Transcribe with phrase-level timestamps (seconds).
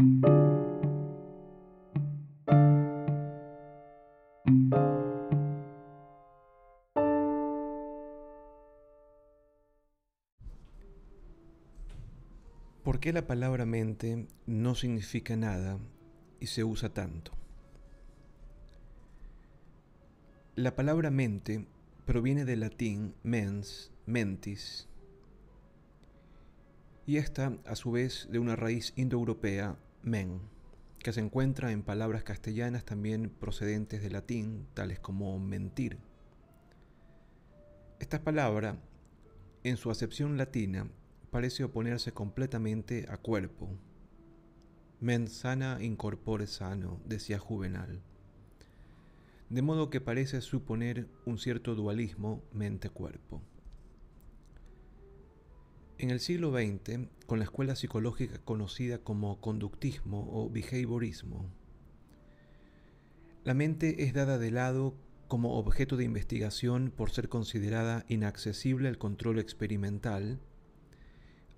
[0.00, 0.08] ¿Por
[12.98, 15.78] qué la palabra mente no significa nada
[16.40, 17.32] y se usa tanto?
[20.56, 21.66] La palabra mente
[22.06, 24.88] proviene del latín mens, mentis,
[27.06, 30.40] y esta a su vez de una raíz indoeuropea men,
[30.98, 35.98] que se encuentra en palabras castellanas también procedentes del latín, tales como mentir.
[37.98, 38.76] Esta palabra,
[39.64, 40.90] en su acepción latina,
[41.30, 43.70] parece oponerse completamente a cuerpo.
[45.00, 48.02] Mens sana incorpore sano, decía Juvenal.
[49.48, 53.42] De modo que parece suponer un cierto dualismo mente-cuerpo.
[56.00, 61.44] En el siglo XX, con la escuela psicológica conocida como conductismo o behaviorismo,
[63.44, 64.94] la mente es dada de lado
[65.28, 70.40] como objeto de investigación por ser considerada inaccesible al control experimental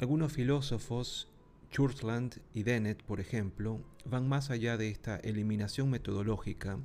[0.00, 1.28] algunos filósofos,
[1.70, 6.80] Churchland y Dennett, por ejemplo, van más allá de esta eliminación metodológica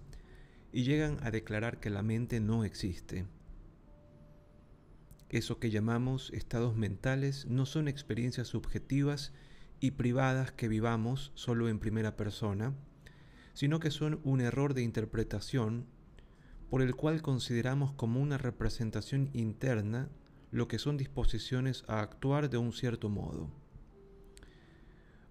[0.71, 3.25] y llegan a declarar que la mente no existe.
[5.29, 9.33] Eso que llamamos estados mentales no son experiencias subjetivas
[9.79, 12.73] y privadas que vivamos solo en primera persona,
[13.53, 15.85] sino que son un error de interpretación
[16.69, 20.09] por el cual consideramos como una representación interna
[20.51, 23.49] lo que son disposiciones a actuar de un cierto modo.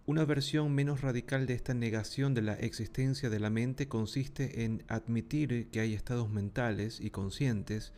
[0.06, 4.84] Una versión menos radical de esta negación de la existencia de la mente consiste en
[4.86, 7.92] admitir que hay estados mentales y conscientes,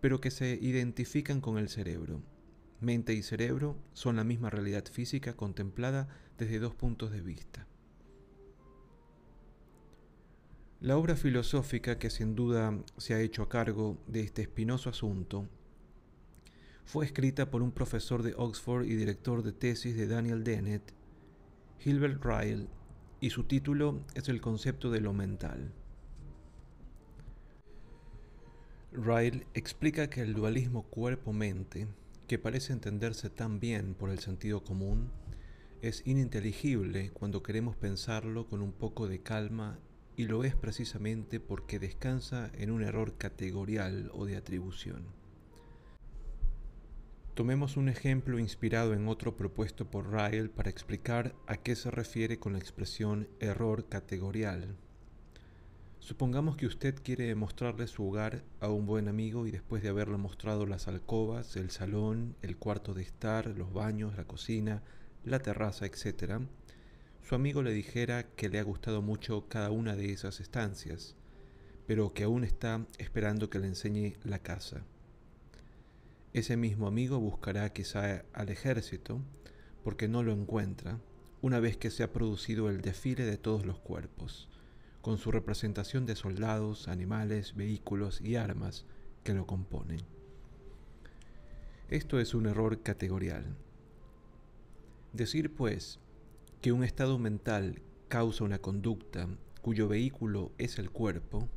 [0.00, 2.22] pero que se identifican con el cerebro.
[2.80, 7.66] Mente y cerebro son la misma realidad física contemplada desde dos puntos de vista.
[10.80, 15.48] La obra filosófica que sin duda se ha hecho a cargo de este espinoso asunto
[16.84, 20.92] fue escrita por un profesor de Oxford y director de tesis de Daniel Dennett,
[21.84, 22.68] Hilbert Ryle,
[23.20, 25.72] y su título es El concepto de lo mental.
[28.96, 31.86] Ryle explica que el dualismo cuerpo-mente,
[32.26, 35.10] que parece entenderse tan bien por el sentido común,
[35.82, 39.78] es ininteligible cuando queremos pensarlo con un poco de calma
[40.16, 45.04] y lo es precisamente porque descansa en un error categorial o de atribución.
[47.34, 52.38] Tomemos un ejemplo inspirado en otro propuesto por Ryle para explicar a qué se refiere
[52.38, 54.78] con la expresión error categorial.
[56.06, 60.18] Supongamos que usted quiere mostrarle su hogar a un buen amigo y después de haberle
[60.18, 64.84] mostrado las alcobas, el salón, el cuarto de estar, los baños, la cocina,
[65.24, 66.42] la terraza, etc.,
[67.22, 71.16] su amigo le dijera que le ha gustado mucho cada una de esas estancias,
[71.88, 74.84] pero que aún está esperando que le enseñe la casa.
[76.32, 79.20] Ese mismo amigo buscará quizá al ejército
[79.82, 81.00] porque no lo encuentra
[81.42, 84.48] una vez que se ha producido el desfile de todos los cuerpos,
[85.06, 88.86] con su representación de soldados, animales, vehículos y armas
[89.22, 90.00] que lo componen.
[91.88, 93.56] Esto es un error categorial.
[95.12, 96.00] Decir, pues,
[96.60, 99.28] que un estado mental causa una conducta
[99.62, 101.48] cuyo vehículo es el cuerpo,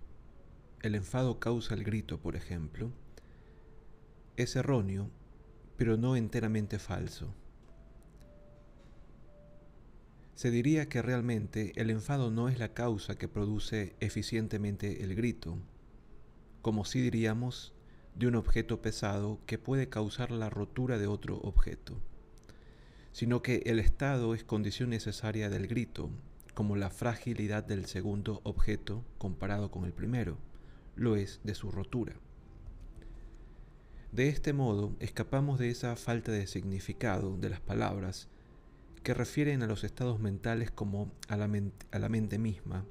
[0.83, 2.91] el enfado causa el grito, por ejemplo,
[4.37, 5.09] es erróneo,
[5.75, 7.33] pero no enteramente falso.
[10.39, 15.57] Se diría que realmente el enfado no es la causa que produce eficientemente el grito,
[16.61, 17.73] como si diríamos
[18.15, 21.99] de un objeto pesado que puede causar la rotura de otro objeto,
[23.11, 26.09] sino que el estado es condición necesaria del grito,
[26.53, 30.37] como la fragilidad del segundo objeto comparado con el primero,
[30.95, 32.13] lo es de su rotura.
[34.13, 38.29] De este modo, escapamos de esa falta de significado de las palabras
[39.03, 42.85] que refieren a los estados mentales como a la, mente, misma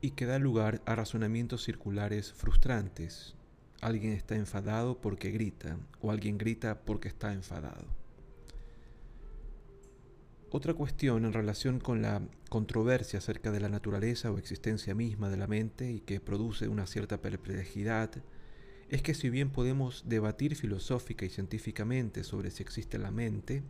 [0.00, 3.34] y que da lugar a razonamientos circulares frustrantes.
[3.80, 7.86] Alguien está enfadado porque grita o alguien grita porque está enfadado.
[10.50, 15.36] Otra cuestión en relación con la controversia acerca de la naturaleza o existencia misma de
[15.36, 18.10] la mente y que produce una cierta perplejidad
[18.88, 23.64] es que si bien podemos debatir filosófica y científicamente sobre si existe la mente,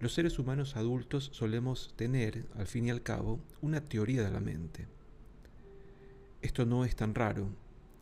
[0.00, 4.40] los seres humanos adultos solemos tener, al fin y al cabo, una teoría de la
[4.40, 4.86] mente.
[6.40, 7.48] Esto no es tan raro.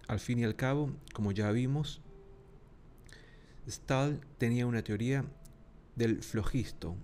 [0.06, 2.02] Al fin y al cabo, como ya vimos,
[3.66, 5.24] Stahl tenía una teoría
[5.96, 6.96] del flojisto,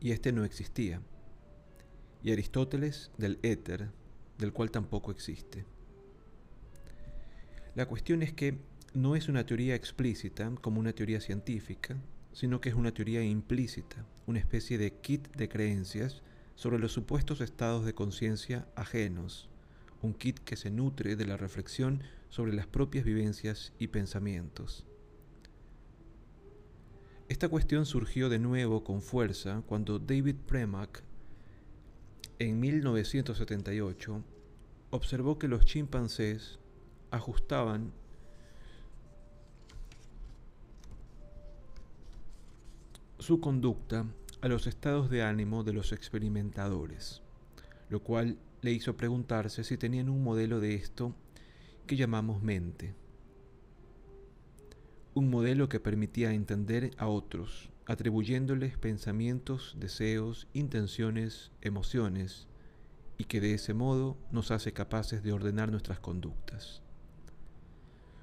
[0.00, 1.00] y este no existía.
[2.22, 3.88] y Aristóteles del éter,
[4.36, 5.64] del cual tampoco existe.
[7.74, 8.58] La cuestión es que
[8.92, 11.96] no es una teoría explícita como una teoría científica,
[12.32, 16.22] sino que es una teoría implícita, una especie de kit de creencias
[16.54, 19.48] sobre los supuestos estados de conciencia ajenos,
[20.02, 24.86] un kit que se nutre de la reflexión sobre las propias vivencias y pensamientos.
[27.28, 31.02] Esta cuestión surgió de nuevo con fuerza cuando David Premack,
[32.38, 34.24] en 1978,
[34.90, 36.58] observó que los chimpancés
[37.10, 37.92] ajustaban
[43.30, 44.06] su conducta
[44.40, 47.22] a los estados de ánimo de los experimentadores,
[47.88, 51.14] lo cual le hizo preguntarse si tenían un modelo de esto
[51.86, 52.96] que llamamos mente.
[55.14, 62.48] Un modelo que permitía entender a otros, atribuyéndoles pensamientos, deseos, intenciones, emociones,
[63.16, 66.82] y que de ese modo nos hace capaces de ordenar nuestras conductas.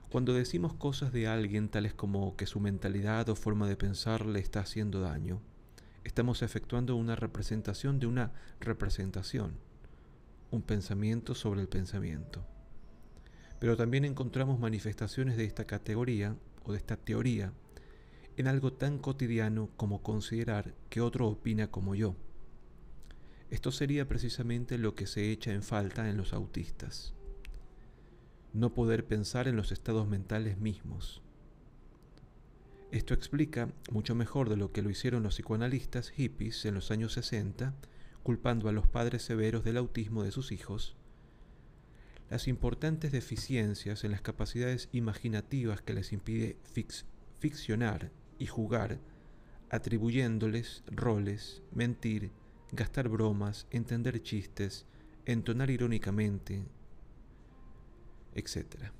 [0.09, 4.39] Cuando decimos cosas de alguien tales como que su mentalidad o forma de pensar le
[4.39, 5.41] está haciendo daño,
[6.05, 8.31] estamos efectuando una representación de una
[8.61, 9.57] representación,
[10.49, 12.45] un pensamiento sobre el pensamiento.
[13.59, 17.51] Pero también encontramos manifestaciones de esta categoría o de esta teoría
[18.37, 22.15] en algo tan cotidiano como considerar que otro opina como yo.
[23.49, 27.16] Esto sería precisamente lo que se echa en falta en los autistas
[28.57, 31.21] no poder pensar en los estados mentales mismos.
[32.91, 37.13] Esto explica, mucho mejor de lo que lo hicieron los psicoanalistas hippies en los años
[37.13, 37.75] 60,
[38.23, 40.95] culpando a los padres severos del autismo de sus hijos,
[42.31, 46.57] las importantes deficiencias en las capacidades imaginativas que les impide
[47.39, 48.99] ficcionar y jugar,
[49.69, 52.31] atribuyéndoles roles, mentir,
[52.71, 54.85] gastar bromas, entender chistes,
[55.25, 56.65] entonar irónicamente,
[58.35, 58.91] etc.